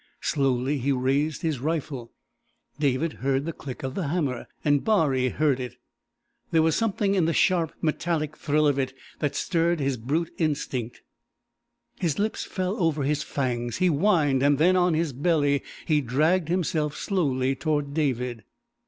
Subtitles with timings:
[0.23, 2.11] Slowly he raised his rifle;
[2.79, 5.75] David heard the click of the hammer and Baree heard it.
[6.49, 11.03] There was something in the sharp, metallic thrill of it that stirred his brute instinct.
[11.99, 16.47] His lips fell over his fangs, he whined, and then, on his belly, he dragged
[16.49, 18.43] himself slowly toward David!